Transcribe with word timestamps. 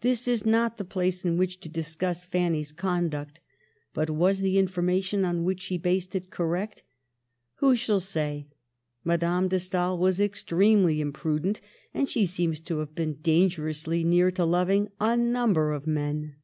This 0.00 0.26
is 0.26 0.46
not 0.46 0.78
the 0.78 0.82
place 0.84 1.26
in 1.26 1.36
which 1.36 1.60
to 1.60 1.68
discuss 1.68 2.24
Fanny's 2.24 2.72
conduct; 2.72 3.38
but 3.92 4.08
was 4.08 4.40
the 4.40 4.56
information 4.58 5.26
on 5.26 5.44
which 5.44 5.60
she 5.60 5.76
based 5.76 6.14
it 6.14 6.30
correct? 6.30 6.82
Who 7.56 7.76
shall 7.76 8.00
say? 8.00 8.46
Madame 9.04 9.48
de 9.48 9.58
Stael 9.60 9.98
was 9.98 10.18
extremely 10.18 11.02
imprudent, 11.02 11.60
and 11.92 12.08
she 12.08 12.24
seems 12.24 12.60
to 12.60 12.78
have 12.78 12.94
been 12.94 13.16
dangerously 13.16 14.04
near 14.04 14.30
to 14.30 14.46
loving 14.46 14.90
a 14.98 15.18
num 15.18 15.52
ber 15.52 15.72
of 15.72 15.86
men. 15.86 16.36